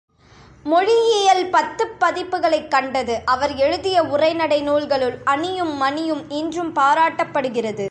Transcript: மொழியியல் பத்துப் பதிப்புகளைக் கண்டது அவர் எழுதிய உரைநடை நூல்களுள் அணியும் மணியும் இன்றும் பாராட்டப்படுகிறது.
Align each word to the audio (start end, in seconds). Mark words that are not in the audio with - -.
மொழியியல் 0.63 1.49
பத்துப் 1.49 1.95
பதிப்புகளைக் 1.99 2.67
கண்டது 2.67 3.21
அவர் 3.25 3.55
எழுதிய 3.55 4.03
உரைநடை 4.03 4.61
நூல்களுள் 4.61 5.17
அணியும் 5.23 5.77
மணியும் 5.77 6.29
இன்றும் 6.29 6.75
பாராட்டப்படுகிறது. 6.75 7.79